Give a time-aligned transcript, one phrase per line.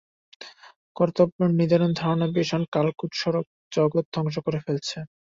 [0.95, 3.45] কর্তব্যের নিদারুণ ধারণা ভীষণ কালকূট-স্বরূপ,
[3.71, 4.97] জগৎ ধ্বংস করে ফেলছে।